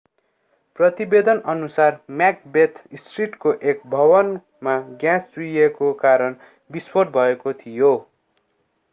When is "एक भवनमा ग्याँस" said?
3.73-5.27